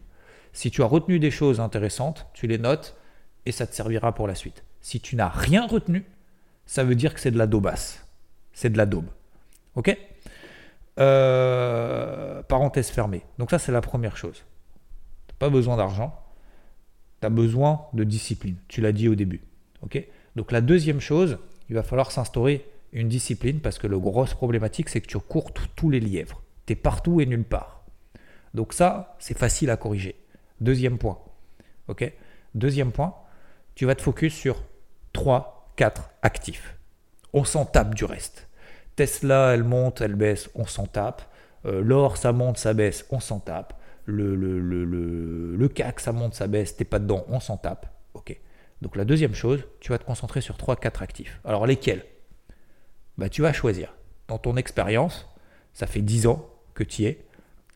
[0.54, 2.96] Si tu as retenu des choses intéressantes, tu les notes
[3.48, 4.64] et ça te servira pour la suite.
[4.82, 6.06] Si tu n'as rien retenu,
[6.66, 8.06] ça veut dire que c'est de la daubasse.
[8.54, 9.10] C'est de la daube.
[9.76, 9.98] Ok?
[11.00, 13.24] Euh, Parenthèse fermée.
[13.38, 14.44] Donc ça, c'est la première chose.
[15.40, 16.14] Pas besoin d'argent.
[17.22, 18.58] Tu as besoin de discipline.
[18.68, 19.42] Tu l'as dit au début.
[20.36, 21.38] Donc la deuxième chose,
[21.70, 25.52] il va falloir s'instaurer une discipline parce que le grosse problématique, c'est que tu cours
[25.76, 26.42] tous les lièvres.
[26.66, 27.84] Tu es partout et nulle part.
[28.54, 30.16] Donc ça, c'est facile à corriger.
[30.62, 31.20] Deuxième point.
[32.56, 33.16] Deuxième point,
[33.76, 34.64] tu vas te focus sur
[35.14, 36.76] 3, 4 actifs.
[37.34, 38.48] On s'en tape du reste.
[38.96, 41.22] Tesla, elle monte, elle baisse, on s'en tape.
[41.66, 43.79] Euh, l'or, ça monte, ça baisse, on s'en tape.
[44.10, 47.88] Le, le, CAC, ça monte, ça baisse, t'es pas dedans, on s'en tape.
[48.14, 48.38] Ok.
[48.82, 51.40] Donc la deuxième chose, tu vas te concentrer sur 3-4 actifs.
[51.44, 52.06] Alors lesquels?
[53.18, 53.94] Bah, Tu vas choisir.
[54.28, 55.28] Dans ton expérience,
[55.74, 57.26] ça fait 10 ans que tu y es.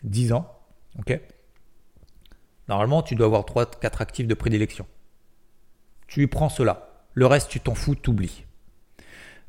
[0.03, 0.59] 10 ans.
[0.99, 1.19] ok?
[2.67, 4.85] Normalement, tu dois avoir 3-4 actifs de prédilection.
[6.07, 7.05] Tu prends cela.
[7.13, 8.45] Le reste, tu t'en fous, t'oublies.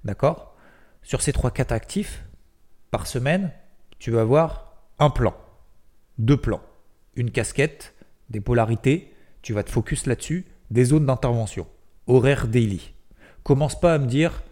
[0.05, 0.55] D'accord?
[1.03, 2.25] Sur ces 3-4 actifs,
[2.91, 3.53] par semaine,
[3.99, 5.35] tu vas avoir un plan,
[6.19, 6.63] deux plans,
[7.17, 7.95] une casquette,
[8.31, 11.67] des polarités, tu vas te focus là-dessus, des zones d'intervention,
[12.07, 12.93] horaire daily.
[13.43, 14.43] Commence pas à me dire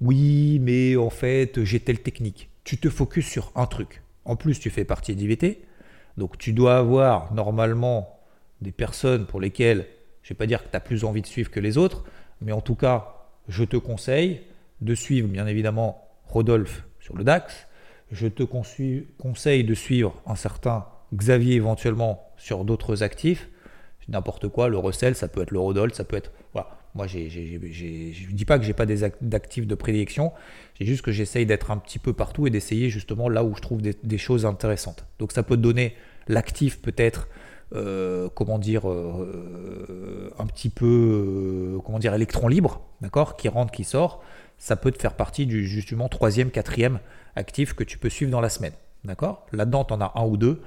[0.00, 2.50] oui, mais en fait, j'ai telle technique.
[2.64, 4.02] Tu te focuses sur un truc.
[4.24, 5.62] En plus, tu fais partie d'IVT,
[6.16, 8.18] donc tu dois avoir normalement
[8.60, 9.86] des personnes pour lesquelles,
[10.22, 12.04] je ne vais pas dire que tu as plus envie de suivre que les autres,
[12.40, 14.42] mais en tout cas, je te conseille
[14.80, 17.66] de suivre bien évidemment Rodolphe sur le DAX.
[18.10, 23.48] Je te conseille de suivre un certain Xavier éventuellement sur d'autres actifs.
[24.08, 26.32] N'importe quoi, le Russell, ça peut être le Rodolphe, ça peut être.
[26.52, 26.80] Voilà.
[26.96, 28.86] Moi, je ne dis pas que j'ai pas
[29.20, 30.32] d'actifs de prédilection,
[30.76, 33.62] c'est juste que j'essaye d'être un petit peu partout et d'essayer justement là où je
[33.62, 35.06] trouve des, choses intéressantes.
[35.20, 35.94] Donc ça peut donner
[36.26, 37.28] l'actif peut-être,
[37.76, 43.70] euh, comment dire, euh, un petit peu, euh, comment dire, électron libre, d'accord, qui rentre,
[43.70, 44.20] qui sort.
[44.58, 46.98] Ça peut te faire partie du justement troisième, quatrième
[47.36, 49.46] actif que tu peux suivre dans la semaine, d'accord?
[49.52, 50.60] Là-dedans, tu en as un ou deux.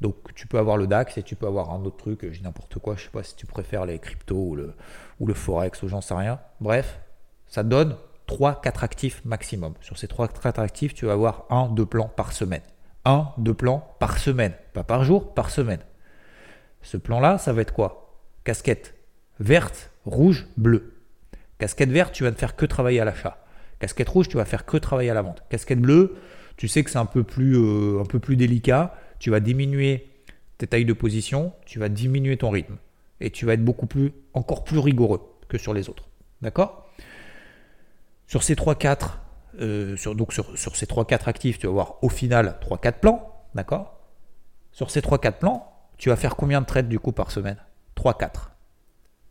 [0.00, 2.78] Donc tu peux avoir le DAX et tu peux avoir un autre truc, je n'importe
[2.78, 6.14] quoi, je sais pas si tu préfères les cryptos ou le, Forex ou j'en sais
[6.14, 6.38] rien.
[6.60, 7.00] Bref,
[7.48, 7.96] ça donne
[8.28, 9.74] 3-4 actifs maximum.
[9.80, 12.62] Sur ces 3-4 actifs, tu vas avoir un, deux plans par semaine
[13.08, 14.52] un, deux plans par semaine.
[14.74, 15.80] Pas par jour, par semaine.
[16.82, 18.20] Ce plan-là, ça va être quoi?
[18.44, 18.94] Casquette
[19.40, 20.94] verte, rouge, bleue.
[21.58, 23.38] Casquette verte, tu vas ne faire que travailler à l'achat.
[23.78, 25.42] Casquette rouge, tu vas faire que travailler à la vente.
[25.48, 26.16] Casquette bleue,
[26.56, 27.08] tu sais que c'est un,
[27.38, 28.94] euh, un peu plus délicat.
[29.18, 30.08] Tu vas diminuer
[30.58, 32.76] tes tailles de position, tu vas diminuer ton rythme.
[33.20, 36.08] Et tu vas être beaucoup plus, encore plus rigoureux que sur les autres.
[36.40, 36.88] D'accord?
[38.26, 39.18] Sur ces 3-4
[39.60, 43.98] euh, donc sur, ces 3-4 actifs, tu vas avoir au final 3-4 plans, d'accord?
[44.72, 47.56] Sur ces 3-4 plans, tu vas faire combien de trades du coup par semaine?
[47.96, 48.50] 3-4.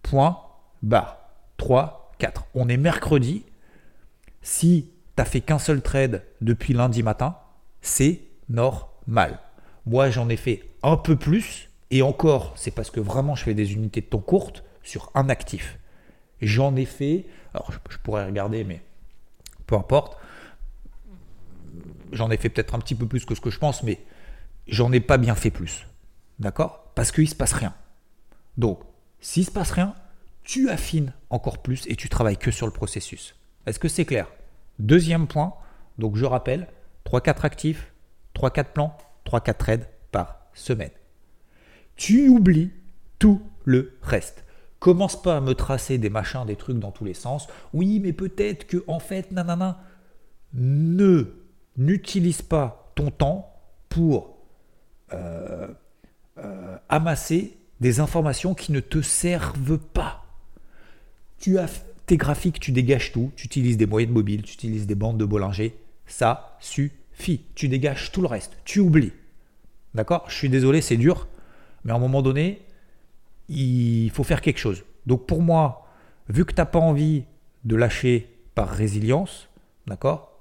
[0.04, 0.38] Point,
[0.82, 1.20] barre.
[1.58, 2.46] 3, 4.
[2.56, 3.46] On est mercredi.
[4.42, 7.38] Si tu n'as fait qu'un seul trade depuis lundi matin,
[7.82, 9.40] c'est normal.
[9.88, 11.70] Moi, j'en ai fait un peu plus.
[11.92, 15.30] Et encore, c'est parce que vraiment, je fais des unités de temps courtes sur un
[15.30, 15.80] actif.
[16.42, 18.82] J'en ai fait, alors je pourrais regarder, mais
[19.66, 20.18] peu importe.
[22.12, 24.00] J'en ai fait peut-être un petit peu plus que ce que je pense, mais
[24.68, 25.88] j'en ai pas bien fait plus.
[26.40, 26.92] D'accord?
[26.94, 27.74] Parce qu'il ne se passe rien.
[28.58, 28.82] Donc,
[29.22, 29.96] s'il ne se passe rien,
[30.44, 33.36] tu affines encore plus et tu travailles que sur le processus.
[33.66, 34.28] Est-ce que c'est clair?
[34.80, 35.54] Deuxième point,
[35.98, 36.68] donc je rappelle,
[37.06, 37.94] 3-4 actifs,
[38.36, 38.98] 3-4 plans,
[39.28, 40.92] 3-4 trades par semaine.
[41.96, 42.72] Tu oublies
[43.20, 44.44] tout le reste.
[44.80, 47.48] Commence pas à me tracer des machins, des trucs dans tous les sens.
[47.74, 49.82] Oui, mais peut-être que en fait, nanana,
[50.54, 51.26] ne
[51.78, 53.54] n'utilise pas ton temps
[53.90, 54.38] pour
[55.14, 55.68] euh,
[56.38, 60.26] euh, amasser des informations qui ne te servent pas.
[61.40, 61.68] Tu as
[62.06, 65.26] tes graphiques, tu dégages tout, tu utilises des moyennes mobiles, tu utilises des bandes de
[65.26, 66.96] Bollinger, ça suffit.
[67.56, 69.14] Tu dégages tout le reste, tu oublies.
[69.94, 70.26] D'accord?
[70.28, 71.28] Je suis désolé, c'est dur,
[71.84, 72.62] mais à un moment donné,
[73.50, 74.84] il faut faire quelque chose.
[75.06, 75.88] Donc pour moi,
[76.30, 77.24] vu que tu n'as pas envie
[77.64, 79.50] de lâcher par résilience,
[79.88, 80.32] d'accord?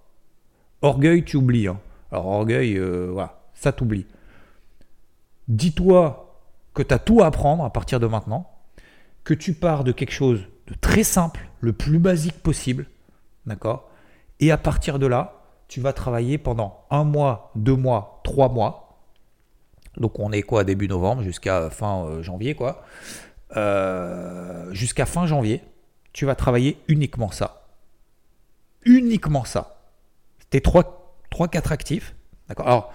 [0.83, 1.69] Orgueil, tu oublies.
[1.69, 1.81] Hein.
[2.13, 4.07] Alors orgueil, euh, voilà, ça t'oublie.
[5.49, 6.41] Dis-toi
[6.75, 8.51] que tu as tout à apprendre à partir de maintenant,
[9.25, 12.87] que tu pars de quelque chose de très simple, le plus basique possible.
[13.47, 13.89] D'accord?
[14.41, 15.36] Et à partir de là,
[15.69, 18.99] tu vas travailler pendant un mois, deux mois, trois mois.
[19.97, 22.83] Donc on est quoi début novembre jusqu'à fin euh, janvier quoi.
[23.57, 25.63] Euh, jusqu'à fin janvier,
[26.13, 27.67] tu vas travailler uniquement ça.
[28.85, 29.81] Uniquement ça.
[30.51, 32.16] Tes 3-4 actifs.
[32.49, 32.93] D'accord Alors,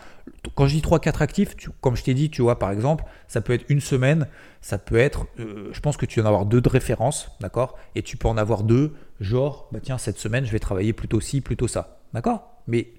[0.55, 3.53] quand je dis 3-4 actifs, comme je t'ai dit, tu vois, par exemple, ça peut
[3.53, 4.27] être une semaine,
[4.61, 8.01] ça peut être, euh, je pense que tu en avoir deux de référence, d'accord Et
[8.01, 11.41] tu peux en avoir deux, genre, bah tiens, cette semaine, je vais travailler plutôt ci,
[11.41, 12.93] plutôt ça, d'accord Mais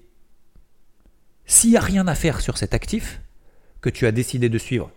[1.45, 3.21] s'il n'y a rien à faire sur cet actif
[3.81, 4.91] que tu as décidé de suivre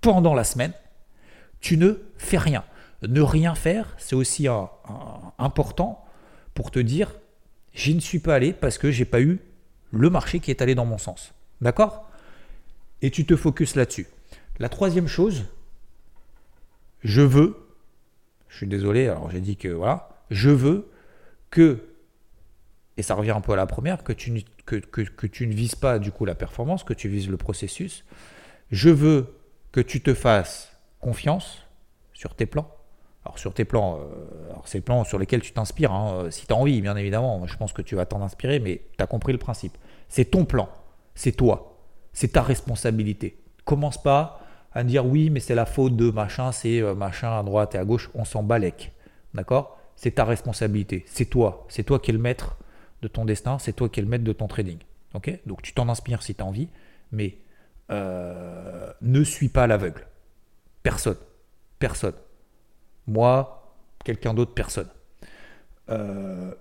[0.00, 0.72] pendant la semaine,
[1.60, 2.64] tu ne fais rien.
[3.02, 4.46] Ne rien faire, c'est aussi
[5.38, 6.04] important
[6.54, 7.16] pour te dire,
[7.72, 9.40] j'y ne suis pas allé parce que j'ai pas eu
[9.90, 11.34] le marché qui est allé dans mon sens.
[11.60, 12.08] D'accord?
[13.02, 14.06] Et tu te focuses là-dessus.
[14.58, 15.44] La troisième chose,
[17.04, 17.56] je veux,
[18.48, 20.90] je suis désolé, alors j'ai dit que voilà, je veux
[21.50, 21.84] que,
[22.96, 25.76] et ça revient un peu à la première, que tu, que, que tu ne vises
[25.76, 28.04] pas du coup la performance, que tu vises le processus.
[28.70, 29.34] Je veux
[29.72, 31.62] que tu te fasses confiance
[32.12, 32.77] sur tes plans.
[33.28, 36.46] Alors sur tes plans, euh, alors ces plans sur lesquels tu t'inspires, hein, euh, si
[36.46, 39.06] tu as envie, bien évidemment, je pense que tu vas t'en inspirer, mais tu as
[39.06, 39.76] compris le principe.
[40.08, 40.70] C'est ton plan,
[41.14, 41.76] c'est toi,
[42.14, 43.38] c'est ta responsabilité.
[43.66, 44.40] Commence pas
[44.72, 47.78] à dire oui, mais c'est la faute de machin, c'est euh, machin à droite et
[47.78, 48.92] à gauche, on s'en balèque.
[49.34, 49.78] D'accord?
[49.94, 52.56] C'est ta responsabilité, c'est toi, c'est toi qui es le maître
[53.02, 54.78] de ton destin, c'est toi qui es le maître de ton trading.
[55.12, 55.38] Ok?
[55.44, 56.68] Donc tu t'en inspires si tu as envie,
[57.12, 57.36] mais
[57.90, 60.06] ne suis pas l'aveugle.
[60.82, 61.18] Personne.
[61.78, 62.14] Personne.
[63.08, 64.88] Moi, quelqu'un d'autre, personne.
[65.88, 66.54] Euh,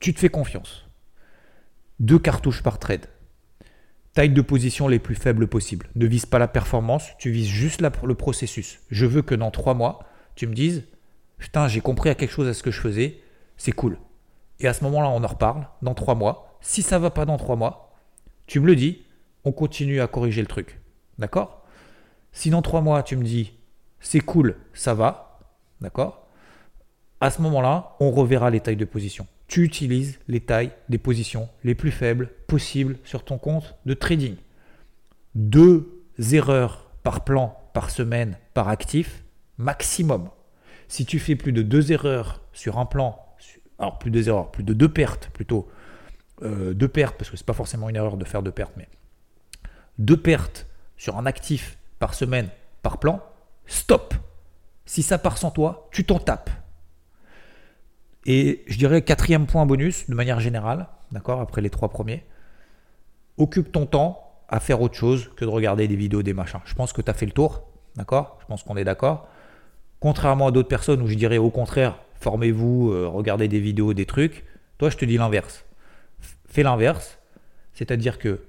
[0.00, 0.84] tu te fais confiance.
[2.00, 3.06] Deux cartouches par trade.
[4.12, 5.88] Taille de position les plus faibles possibles.
[5.94, 8.80] Ne vise pas la performance, tu vises juste le processus.
[8.90, 10.00] Je veux que dans trois mois,
[10.34, 10.84] tu me dises
[11.38, 13.20] Putain, j'ai compris à quelque chose à ce que je faisais,
[13.56, 13.98] c'est cool.
[14.60, 16.58] Et à ce moment-là, on en reparle dans trois mois.
[16.60, 17.94] Si ça va pas dans trois mois,
[18.46, 19.02] tu me le dis,
[19.44, 20.80] on continue à corriger le truc.
[21.18, 21.64] D'accord?
[22.32, 23.52] Si dans trois mois, tu me dis
[24.02, 25.38] c'est cool, ça va,
[25.80, 26.26] d'accord?
[27.20, 29.26] À ce moment-là, on reverra les tailles de position.
[29.46, 34.36] Tu utilises les tailles des positions les plus faibles possibles sur ton compte de trading.
[35.36, 39.22] Deux erreurs par plan, par semaine, par actif,
[39.56, 40.30] maximum.
[40.88, 43.24] Si tu fais plus de deux erreurs sur un plan,
[43.78, 45.68] alors plus de erreurs, plus de deux pertes plutôt,
[46.42, 48.74] euh, deux pertes, parce que ce n'est pas forcément une erreur de faire deux pertes,
[48.76, 48.88] mais
[49.98, 52.48] deux pertes sur un actif par semaine,
[52.82, 53.22] par plan,
[53.66, 54.14] stop.
[54.84, 56.50] Si ça part sans toi, tu t'en tapes.
[58.26, 62.24] Et je dirais quatrième point bonus, de manière générale, d'accord, après les trois premiers,
[63.36, 66.60] occupe ton temps à faire autre chose que de regarder des vidéos, des machins.
[66.64, 67.64] Je pense que tu as fait le tour,
[67.96, 69.28] d'accord Je pense qu'on est d'accord.
[69.98, 74.06] Contrairement à d'autres personnes où je dirais au contraire, formez-vous, euh, regardez des vidéos, des
[74.06, 74.44] trucs,
[74.78, 75.64] toi je te dis l'inverse.
[76.46, 77.18] Fais l'inverse,
[77.72, 78.44] c'est-à-dire que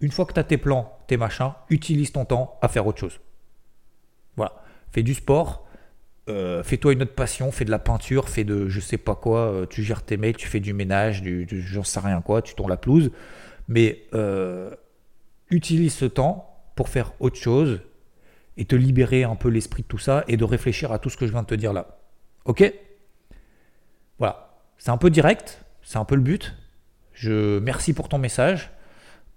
[0.00, 2.98] une fois que tu as tes plans, tes machins, utilise ton temps à faire autre
[2.98, 3.18] chose.
[4.36, 4.52] Voilà.
[4.92, 5.66] Fais du sport,
[6.28, 9.52] euh, fais-toi une autre passion, fais de la peinture, fais de je sais pas quoi,
[9.52, 12.54] euh, tu gères tes mails, tu fais du ménage, du, j'en sais rien quoi, tu
[12.54, 13.10] tournes la pelouse.
[13.68, 14.70] Mais euh,
[15.50, 17.80] utilise ce temps pour faire autre chose
[18.56, 21.16] et te libérer un peu l'esprit de tout ça et de réfléchir à tout ce
[21.16, 21.98] que je viens de te dire là.
[22.44, 22.72] Ok?
[24.18, 24.54] Voilà.
[24.78, 26.54] C'est un peu direct, c'est un peu le but.
[27.12, 28.70] Je merci pour ton message.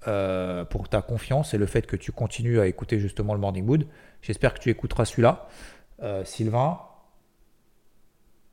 [0.07, 3.65] Euh, pour ta confiance et le fait que tu continues à écouter justement le Morning
[3.65, 3.85] Mood.
[4.21, 5.49] J'espère que tu écouteras celui-là.
[6.01, 6.79] Euh, Sylvain,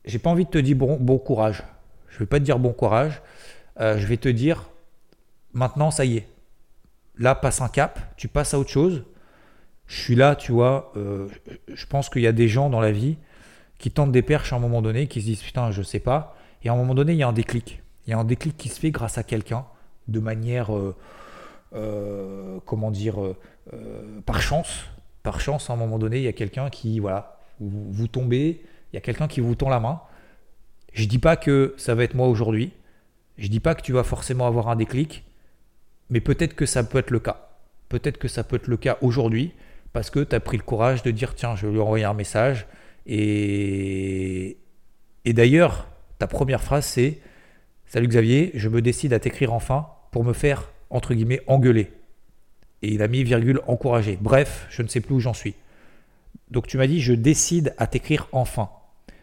[0.05, 1.63] j'ai pas envie de te dire bon, bon courage.
[2.09, 3.23] Je vais pas te dire bon courage.
[3.79, 4.69] Euh, je vais te dire
[5.53, 6.29] maintenant, ça y est.
[7.17, 9.05] Là, passe un cap, tu passes à autre chose.
[9.87, 10.93] Je suis là, tu vois.
[10.97, 13.19] je pense qu'il y a des gens dans la vie
[13.79, 16.37] qui tentent des perches à un moment donné, qui se disent putain, je sais pas.
[16.65, 17.85] Et à un moment donné, il y a un déclic.
[18.05, 19.65] Il y a un déclic qui se fait grâce à quelqu'un
[20.09, 20.73] de manière
[21.73, 23.37] comment dire, euh,
[23.73, 24.85] euh, par chance,
[25.23, 28.97] par chance, à un moment donné, il y a quelqu'un qui, voilà, vous, tombez, il
[28.97, 30.01] y a quelqu'un qui vous tend la main.
[30.93, 32.73] Je dis pas que ça va être moi aujourd'hui.
[33.39, 35.25] Je dis pas que tu vas forcément avoir un déclic,
[36.11, 37.49] mais peut-être que ça peut être le cas.
[37.89, 39.53] Peut-être que ça peut être le cas aujourd'hui
[39.93, 42.15] parce que tu as pris le courage de dire tiens, je vais lui envoyer un
[42.15, 42.67] message.
[43.07, 44.57] Et,
[45.25, 45.87] et d'ailleurs,
[46.19, 47.19] ta première phrase c'est
[47.87, 51.93] Salut Xavier, je me décide à t'écrire enfin pour me faire entre guillemets, engueulé.
[52.83, 54.19] Et il a mis virgule encouragé.
[54.21, 55.55] Bref, je ne sais plus où j'en suis.
[56.51, 58.71] Donc tu m'as dit, je décide à t'écrire enfin.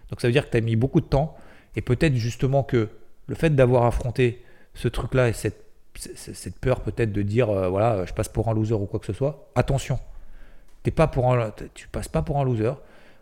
[0.09, 1.35] Donc ça veut dire que tu as mis beaucoup de temps.
[1.75, 2.89] Et peut-être justement que
[3.27, 5.63] le fait d'avoir affronté ce truc-là et cette,
[5.95, 9.05] cette peur peut-être de dire, euh, voilà, je passe pour un loser ou quoi que
[9.05, 9.99] ce soit, attention.
[10.83, 12.73] T'es pas pour un, tu passes pas pour un loser.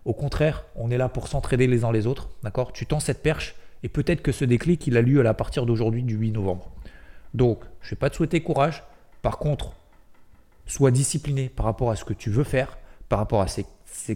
[0.05, 2.73] Au contraire, on est là pour s'entraider les uns les autres, d'accord?
[2.73, 6.03] Tu tends cette perche et peut-être que ce déclic, il a lieu à partir d'aujourd'hui,
[6.03, 6.71] du 8 novembre.
[7.33, 8.83] Donc, je ne vais pas te souhaiter courage.
[9.21, 9.73] Par contre,
[10.65, 12.77] sois discipliné par rapport à ce que tu veux faire,
[13.09, 13.65] par rapport à ces,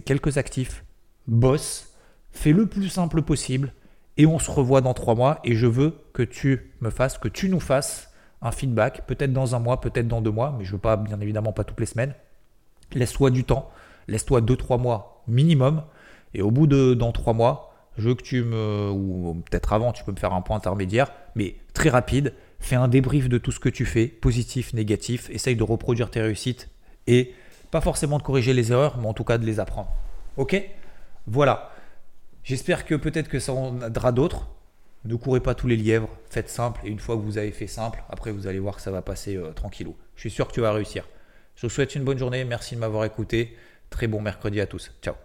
[0.00, 0.84] quelques actifs.
[1.26, 1.94] Bosse,
[2.32, 3.72] fais le plus simple possible
[4.16, 5.40] et on se revoit dans trois mois.
[5.44, 8.10] Et je veux que tu me fasses, que tu nous fasses
[8.42, 11.20] un feedback, peut-être dans un mois, peut-être dans deux mois, mais je veux pas, bien
[11.20, 12.14] évidemment, pas toutes les semaines.
[12.92, 13.70] Laisse-toi du temps,
[14.08, 15.82] laisse-toi deux, trois mois minimum.
[16.34, 19.92] Et au bout de dans trois mois, je veux que tu me, ou peut-être avant,
[19.92, 22.34] tu peux me faire un point intermédiaire, mais très rapide.
[22.58, 25.30] Fais un débrief de tout ce que tu fais, positif, négatif.
[25.30, 26.68] Essaye de reproduire tes réussites
[27.06, 27.34] et
[27.70, 29.90] pas forcément de corriger les erreurs, mais en tout cas de les apprendre.
[30.36, 30.60] Ok?
[31.26, 31.70] Voilà.
[32.44, 34.48] J'espère que peut-être que ça en aidera d'autres.
[35.04, 37.68] Ne courez pas tous les lièvres, faites simple et une fois que vous avez fait
[37.68, 39.94] simple, après vous allez voir que ça va passer euh, tranquillou.
[40.16, 41.08] Je suis sûr que tu vas réussir.
[41.54, 43.56] Je vous souhaite une bonne journée, merci de m'avoir écouté.
[43.90, 44.90] Très bon mercredi à tous.
[45.02, 45.16] Ciao